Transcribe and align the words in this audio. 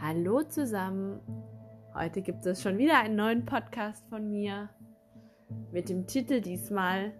Hallo 0.00 0.42
zusammen. 0.42 1.20
Heute 1.94 2.20
gibt 2.20 2.44
es 2.44 2.60
schon 2.62 2.78
wieder 2.78 2.98
einen 2.98 3.16
neuen 3.16 3.44
Podcast 3.44 4.04
von 4.08 4.28
mir 4.28 4.68
mit 5.70 5.88
dem 5.88 6.06
Titel 6.06 6.40
diesmal 6.40 7.12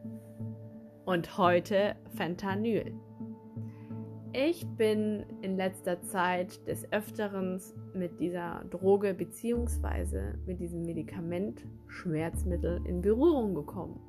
und 1.05 1.39
heute 1.39 1.95
Fentanyl. 2.17 2.93
Ich 4.33 4.67
bin 4.77 5.25
in 5.43 5.57
letzter 5.57 6.03
Zeit 6.03 6.67
des 6.67 6.91
Öfteren 6.93 7.61
mit 7.95 8.19
dieser 8.19 8.65
Droge 8.71 9.15
bzw. 9.15 10.35
mit 10.47 10.59
diesem 10.61 10.83
Medikament 10.83 11.65
Schmerzmittel 11.87 12.81
in 12.87 13.03
Berührung 13.03 13.55
gekommen 13.55 14.01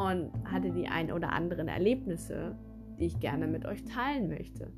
und 0.00 0.30
hatte 0.50 0.70
die 0.70 0.88
ein 0.88 1.12
oder 1.12 1.32
anderen 1.32 1.68
Erlebnisse, 1.68 2.56
die 2.98 3.06
ich 3.06 3.20
gerne 3.20 3.46
mit 3.46 3.66
euch 3.66 3.84
teilen 3.84 4.28
möchte. 4.28 4.72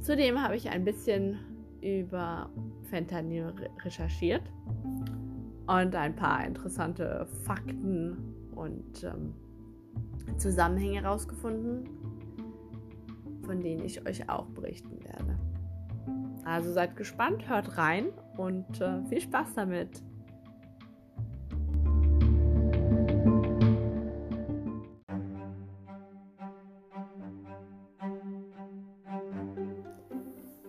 Zudem 0.00 0.40
habe 0.40 0.56
ich 0.56 0.70
ein 0.70 0.84
bisschen 0.84 1.38
über 1.82 2.50
Fentanyl 2.84 3.52
recherchiert 3.84 4.42
und 5.66 5.94
ein 5.94 6.14
paar 6.14 6.46
interessante 6.46 7.26
Fakten 7.44 8.16
und 8.54 9.04
ähm, 9.04 9.34
Zusammenhänge 10.36 11.02
herausgefunden, 11.02 11.88
von 13.42 13.60
denen 13.60 13.84
ich 13.84 14.06
euch 14.06 14.28
auch 14.30 14.46
berichten 14.46 15.02
werde. 15.04 15.38
Also 16.44 16.72
seid 16.72 16.96
gespannt, 16.96 17.48
hört 17.48 17.76
rein 17.76 18.06
und 18.36 18.80
äh, 18.80 19.04
viel 19.06 19.20
Spaß 19.20 19.54
damit. 19.54 20.02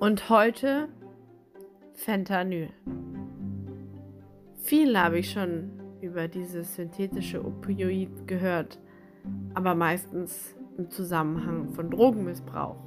Und 0.02 0.32
heute 0.32 0.90
Fentanyl. 1.94 2.72
Viel 4.64 4.98
habe 4.98 5.20
ich 5.20 5.30
schon 5.30 5.70
über 6.02 6.28
dieses 6.28 6.76
synthetische 6.76 7.46
Opioid 7.46 8.28
gehört, 8.28 8.80
aber 9.54 9.76
meistens 9.76 10.56
im 10.80 10.90
Zusammenhang 10.90 11.70
von 11.70 11.92
Drogenmissbrauch. 11.92 12.78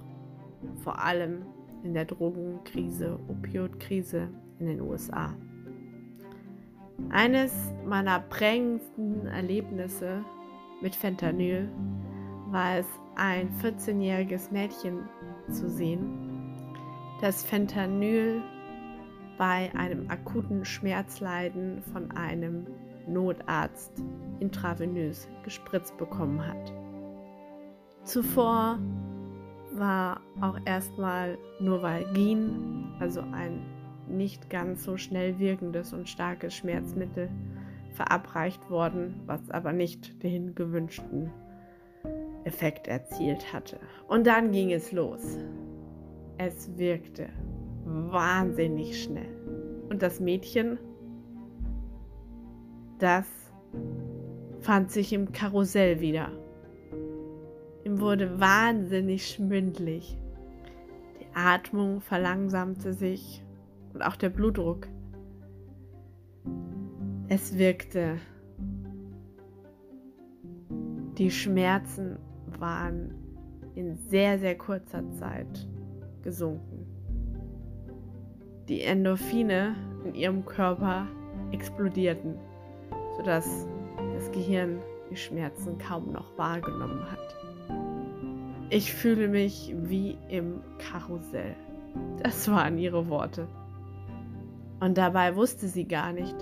Vor 0.83 1.01
allem 1.01 1.47
in 1.85 1.95
der 1.95 2.05
Drogenkrise, 2.05 3.17
Opioidkrise 3.29 4.29
in 4.59 4.67
den 4.67 4.81
USA. 4.81 5.37
Eines 7.11 7.73
meiner 7.87 8.19
prägendsten 8.19 9.29
Erlebnisse 9.29 10.25
mit 10.83 10.97
Fentanyl 10.97 11.71
war 12.51 12.79
es, 12.79 12.87
ein 13.15 13.51
14-jähriges 13.63 14.51
Mädchen 14.51 15.09
zu 15.49 15.71
sehen, 15.71 16.24
das 17.21 17.43
Fentanyl 17.45 18.43
bei 19.39 19.71
einem 19.75 20.11
akuten 20.11 20.65
Schmerzleiden 20.65 21.83
von 21.93 22.11
einem 22.13 22.67
Notarzt 23.07 24.03
intravenös 24.41 25.29
gespritzt 25.43 25.97
bekommen 25.97 26.47
hat. 26.47 26.73
Zuvor 28.05 28.79
war 29.73 30.21
auch 30.41 30.59
erstmal 30.65 31.39
Novalgin, 31.61 32.93
also 33.01 33.21
ein 33.33 33.65
nicht 34.09 34.51
ganz 34.51 34.85
so 34.85 34.97
schnell 34.97 35.39
wirkendes 35.39 35.93
und 35.93 36.09
starkes 36.09 36.55
Schmerzmittel, 36.55 37.31
verabreicht 37.95 38.71
worden, 38.71 39.23
was 39.27 39.51
aber 39.51 39.73
nicht 39.73 40.23
den 40.23 40.55
gewünschten 40.55 41.31
Effekt 42.45 42.89
erzielt 42.89 43.53
hatte. 43.53 43.79
Und 44.09 44.27
dann 44.27 44.53
ging 44.53 44.73
es 44.73 44.93
los. 44.93 45.39
Es 46.39 46.77
wirkte 46.77 47.29
wahnsinnig 47.85 49.03
schnell. 49.03 49.37
Und 49.89 50.03
das 50.03 50.21
Mädchen, 50.21 50.79
das 52.99 53.27
fand 54.61 54.91
sich 54.91 55.13
im 55.13 55.33
Karussell 55.33 56.01
wieder. 56.01 56.33
Ihm 57.85 58.01
wurde 58.01 58.41
wahnsinnig 58.41 59.29
schwindlig. 59.29 60.19
Die 61.21 61.27
Atmung 61.35 62.01
verlangsamte 62.01 62.95
sich 62.95 63.45
und 63.93 64.03
auch 64.03 64.17
der 64.17 64.31
Blutdruck. 64.31 64.89
Es 67.29 67.59
wirkte. 67.59 68.17
Die 71.19 71.31
Schmerzen 71.31 72.19
waren 72.59 73.15
in 73.75 73.95
sehr, 73.95 74.39
sehr 74.39 74.57
kurzer 74.57 75.11
Zeit 75.13 75.69
gesunken. 76.25 76.87
Die 78.69 78.83
Endorphine 78.83 79.77
in 80.05 80.15
ihrem 80.15 80.45
Körper 80.45 81.07
explodierten, 81.53 82.35
sodass 83.17 83.67
das 84.15 84.33
Gehirn 84.33 84.81
die 85.11 85.17
Schmerzen 85.17 85.79
kaum 85.79 86.11
noch 86.13 86.37
wahrgenommen 86.37 87.05
hat. 87.11 87.37
Ich 88.71 88.93
fühle 88.93 89.29
mich 89.29 89.75
wie 89.77 90.19
im 90.29 90.63
Karussell. 90.79 91.55
Das 92.23 92.51
waren 92.51 92.79
ihre 92.79 93.09
Worte. 93.09 93.47
Und 94.81 94.99
dabei 94.99 95.37
wusste 95.37 95.69
sie 95.69 95.87
gar 95.87 96.13
nicht, 96.13 96.35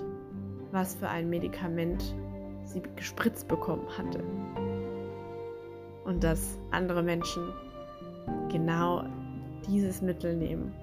was 0.71 0.95
für 0.95 1.09
ein 1.09 1.29
Medikament 1.29 2.15
sie 2.63 2.81
gespritzt 2.95 3.47
bekommen 3.47 3.87
hatte. 3.97 4.23
Und 6.05 6.23
dass 6.23 6.59
andere 6.71 7.03
Menschen 7.03 7.43
genau 8.51 9.03
dieses 9.67 10.01
Mittel 10.01 10.35
nehmen, 10.35 10.73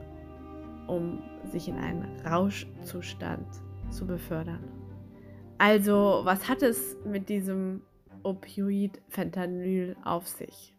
um 0.86 1.22
sich 1.44 1.68
in 1.68 1.76
einen 1.76 2.06
Rauschzustand 2.26 3.46
zu 3.90 4.06
befördern. 4.06 4.64
Also, 5.58 6.20
was 6.24 6.48
hat 6.48 6.62
es 6.62 6.96
mit 7.04 7.28
diesem 7.28 7.82
Opioid 8.22 9.00
Fentanyl 9.08 9.96
auf 10.04 10.26
sich? 10.26 10.74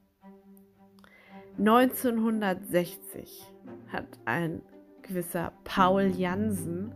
1960 1.57 3.43
hat 3.89 4.07
ein 4.25 4.61
gewisser 5.01 5.51
Paul 5.63 6.07
Jansen, 6.07 6.93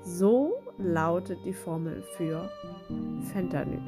So 0.03 0.66
lautet 0.79 1.39
die 1.45 1.53
Formel 1.53 2.03
für 2.17 2.49
Fentanyl. 3.33 3.81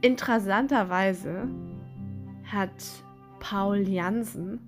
Interessanterweise 0.00 1.48
hat 2.44 2.84
Paul 3.40 3.88
Jansen 3.88 4.60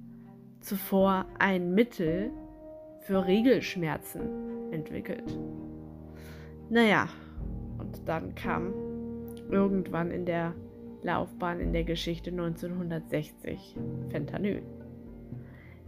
zuvor 0.60 1.26
ein 1.38 1.74
Mittel 1.74 2.30
für 3.00 3.24
Regelschmerzen 3.24 4.72
entwickelt. 4.72 5.38
Naja, 6.68 7.08
und 7.78 8.08
dann 8.08 8.34
kam 8.34 8.72
irgendwann 9.50 10.10
in 10.10 10.26
der 10.26 10.54
Laufbahn 11.02 11.60
in 11.60 11.72
der 11.72 11.84
Geschichte 11.84 12.30
1960 12.30 13.76
Fentanyl. 14.10 14.62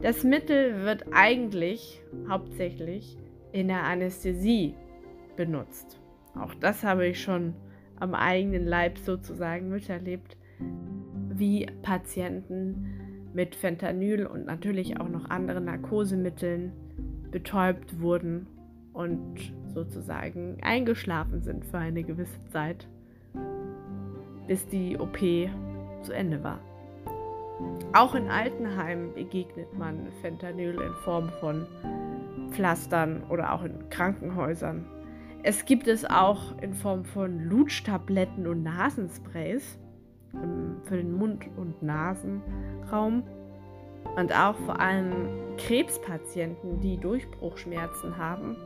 Das 0.00 0.22
Mittel 0.22 0.84
wird 0.84 1.06
eigentlich 1.10 2.00
hauptsächlich 2.28 3.18
in 3.52 3.68
der 3.68 3.84
Anästhesie 3.84 4.74
benutzt. 5.36 5.98
Auch 6.34 6.54
das 6.54 6.84
habe 6.84 7.06
ich 7.06 7.22
schon 7.22 7.54
am 7.98 8.14
eigenen 8.14 8.66
Leib 8.66 8.98
sozusagen 8.98 9.68
miterlebt, 9.70 10.36
wie 11.30 11.66
Patienten 11.82 13.30
mit 13.32 13.54
Fentanyl 13.54 14.26
und 14.26 14.46
natürlich 14.46 15.00
auch 15.00 15.08
noch 15.08 15.30
anderen 15.30 15.66
Narkosemitteln 15.66 16.72
betäubt 17.30 18.00
wurden 18.00 18.46
und 18.92 19.52
sozusagen 19.74 20.58
eingeschlafen 20.62 21.42
sind 21.42 21.64
für 21.64 21.78
eine 21.78 22.02
gewisse 22.02 22.44
Zeit, 22.48 22.88
bis 24.46 24.66
die 24.66 24.96
OP 24.98 25.18
zu 26.02 26.12
Ende 26.12 26.42
war. 26.42 26.60
Auch 27.92 28.14
in 28.14 28.28
Altenheimen 28.28 29.14
begegnet 29.14 29.76
man 29.76 30.08
Fentanyl 30.20 30.74
in 30.80 30.94
Form 31.04 31.28
von 31.40 31.66
Pflastern 32.50 33.22
oder 33.28 33.52
auch 33.52 33.64
in 33.64 33.88
Krankenhäusern. 33.90 34.86
Es 35.42 35.64
gibt 35.64 35.86
es 35.86 36.04
auch 36.04 36.58
in 36.60 36.74
Form 36.74 37.04
von 37.04 37.44
Lutschtabletten 37.44 38.46
und 38.46 38.62
Nasensprays 38.62 39.78
für 40.84 40.96
den 40.96 41.12
Mund- 41.12 41.48
und 41.56 41.82
Nasenraum. 41.82 43.22
Und 44.16 44.32
auch 44.34 44.56
vor 44.66 44.80
allem 44.80 45.56
Krebspatienten, 45.58 46.80
die 46.80 46.96
Durchbruchschmerzen 46.98 48.16
haben. 48.16 48.56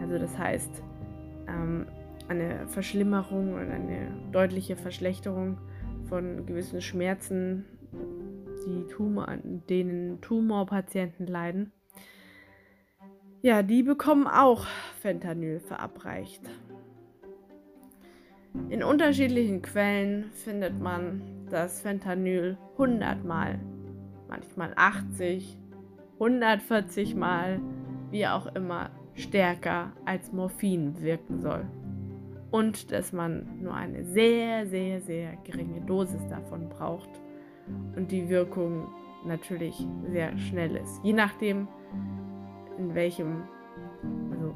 Also 0.00 0.18
das 0.18 0.36
heißt, 0.38 0.82
ähm, 1.48 1.86
eine 2.28 2.66
Verschlimmerung 2.68 3.54
und 3.54 3.70
eine 3.70 4.12
deutliche 4.32 4.76
Verschlechterung 4.76 5.58
von 6.08 6.46
gewissen 6.46 6.80
Schmerzen, 6.80 7.64
die 8.66 8.86
Tumor, 8.92 9.26
denen 9.68 10.20
Tumorpatienten 10.20 11.26
leiden. 11.26 11.72
Ja, 13.40 13.62
die 13.62 13.84
bekommen 13.84 14.26
auch 14.26 14.66
Fentanyl 15.00 15.60
verabreicht. 15.60 16.42
In 18.68 18.82
unterschiedlichen 18.82 19.62
Quellen 19.62 20.32
findet 20.32 20.80
man, 20.80 21.22
dass 21.48 21.80
Fentanyl 21.82 22.58
100 22.72 23.24
Mal, 23.24 23.60
manchmal 24.28 24.72
80, 24.74 25.56
140 26.14 27.14
Mal, 27.14 27.60
wie 28.10 28.26
auch 28.26 28.46
immer, 28.56 28.90
stärker 29.14 29.92
als 30.04 30.32
Morphin 30.32 31.00
wirken 31.00 31.40
soll. 31.40 31.64
Und 32.50 32.90
dass 32.90 33.12
man 33.12 33.60
nur 33.62 33.74
eine 33.74 34.04
sehr, 34.04 34.66
sehr, 34.66 35.00
sehr 35.00 35.36
geringe 35.44 35.80
Dosis 35.82 36.26
davon 36.28 36.68
braucht 36.68 37.10
und 37.94 38.10
die 38.10 38.28
Wirkung 38.28 38.88
natürlich 39.24 39.86
sehr 40.10 40.36
schnell 40.38 40.74
ist. 40.74 41.00
Je 41.04 41.12
nachdem, 41.12 41.68
in 42.78 42.94
welchem, 42.94 43.42
also 44.30 44.54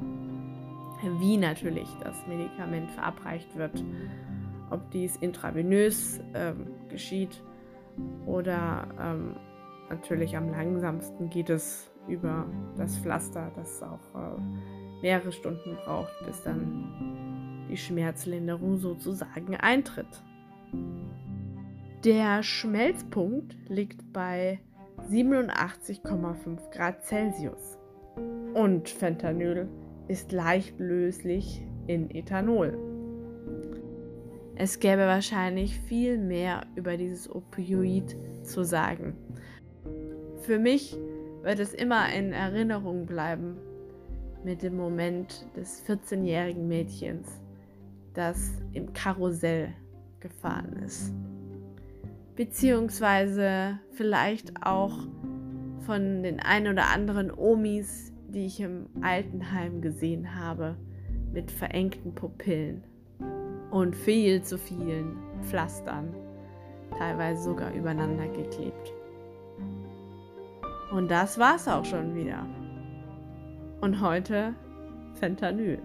wie 1.19 1.37
natürlich 1.37 1.89
das 2.03 2.15
Medikament 2.27 2.89
verabreicht 2.91 3.55
wird, 3.55 3.83
ob 4.69 4.89
dies 4.91 5.17
intravenös 5.17 6.19
ähm, 6.33 6.67
geschieht 6.89 7.43
oder 8.25 8.87
ähm, 8.99 9.35
natürlich 9.89 10.35
am 10.35 10.49
langsamsten 10.49 11.29
geht 11.29 11.49
es 11.49 11.91
über 12.07 12.45
das 12.77 12.97
Pflaster, 12.97 13.51
das 13.55 13.81
auch 13.83 13.99
äh, 14.15 14.41
mehrere 15.01 15.31
Stunden 15.31 15.77
braucht, 15.85 16.13
bis 16.25 16.41
dann 16.43 17.67
die 17.69 17.77
Schmerzlinderung 17.77 18.77
sozusagen 18.77 19.55
eintritt. 19.55 20.23
Der 22.03 22.43
Schmelzpunkt 22.43 23.55
liegt 23.69 24.11
bei 24.11 24.59
87,5 25.09 26.71
Grad 26.71 27.05
Celsius 27.05 27.77
und 28.53 28.89
Fentanyl 28.89 29.67
ist 30.07 30.31
leicht 30.31 30.79
löslich 30.79 31.65
in 31.87 32.09
Ethanol. 32.11 32.77
Es 34.55 34.79
gäbe 34.79 35.01
wahrscheinlich 35.07 35.79
viel 35.79 36.17
mehr 36.17 36.61
über 36.75 36.95
dieses 36.95 37.33
Opioid 37.33 38.15
zu 38.43 38.63
sagen. 38.63 39.15
Für 40.41 40.59
mich 40.59 40.95
wird 41.41 41.59
es 41.59 41.73
immer 41.73 42.13
in 42.13 42.31
Erinnerung 42.31 43.05
bleiben 43.05 43.57
mit 44.43 44.61
dem 44.61 44.77
Moment 44.77 45.47
des 45.55 45.83
14-jährigen 45.87 46.67
Mädchens, 46.67 47.41
das 48.13 48.51
im 48.73 48.93
Karussell 48.93 49.73
gefahren 50.19 50.83
ist. 50.85 51.13
Beziehungsweise 52.35 53.79
vielleicht 53.91 54.65
auch 54.65 54.97
von 55.85 56.23
den 56.23 56.39
ein 56.39 56.67
oder 56.67 56.89
anderen 56.89 57.31
Omis, 57.31 58.12
die 58.33 58.45
ich 58.45 58.59
im 58.59 58.87
Altenheim 59.01 59.81
gesehen 59.81 60.35
habe, 60.35 60.75
mit 61.31 61.51
verengten 61.51 62.13
Pupillen 62.13 62.83
und 63.71 63.95
viel 63.95 64.41
zu 64.41 64.57
vielen 64.57 65.17
Pflastern, 65.43 66.13
teilweise 66.97 67.43
sogar 67.43 67.73
übereinander 67.73 68.27
geklebt. 68.27 68.93
Und 70.91 71.09
das 71.09 71.39
war's 71.39 71.67
auch 71.67 71.85
schon 71.85 72.15
wieder. 72.15 72.45
Und 73.81 73.99
heute 73.99 74.53
Fentanyl. 75.15 75.79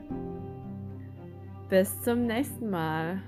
Bis 1.69 2.01
zum 2.03 2.27
nächsten 2.27 2.71
Mal. 2.71 3.23